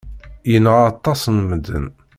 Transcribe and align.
Yenɣa 0.51 0.81
aṭas 0.91 1.21
n 1.29 1.37
medden. 1.49 1.87